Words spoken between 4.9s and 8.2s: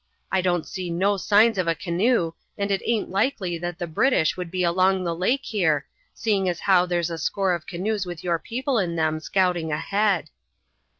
the lake here, seeing as how there's a score of canoes